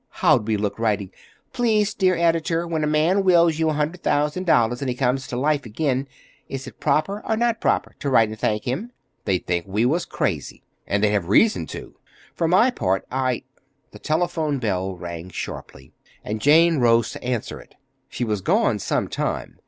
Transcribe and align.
How'd 0.25 0.47
we 0.47 0.57
look 0.57 0.79
writing, 0.79 1.11
'Please, 1.53 1.93
dear 1.93 2.15
Editor, 2.15 2.65
when 2.65 2.83
a 2.83 2.87
man 2.87 3.23
wills 3.23 3.59
you 3.59 3.69
a 3.69 3.73
hundred 3.73 4.01
thousand 4.01 4.47
dollars 4.47 4.81
and 4.81 4.89
then 4.89 4.95
comes 4.95 5.27
to 5.27 5.37
life 5.37 5.63
again, 5.63 6.07
is 6.49 6.65
it 6.65 6.79
proper 6.79 7.21
or 7.23 7.37
not 7.37 7.61
proper 7.61 7.93
to 7.99 8.09
write 8.09 8.27
and 8.29 8.39
thank 8.39 8.63
him?' 8.63 8.91
They'd 9.25 9.45
think 9.45 9.65
we 9.67 9.85
was 9.85 10.05
crazy, 10.05 10.63
and 10.87 11.03
they'd 11.03 11.11
have 11.11 11.27
reason 11.29 11.67
to! 11.67 11.97
For 12.33 12.47
my 12.47 12.71
part, 12.71 13.05
I—" 13.11 13.43
The 13.91 13.99
telephone 13.99 14.57
bell 14.57 14.97
rang 14.97 15.29
sharply, 15.29 15.91
and 16.23 16.41
Jane 16.41 16.79
rose 16.79 17.11
to 17.11 17.23
answer 17.23 17.59
it. 17.59 17.75
She 18.09 18.23
was 18.23 18.41
gone 18.41 18.79
some 18.79 19.07
time. 19.07 19.59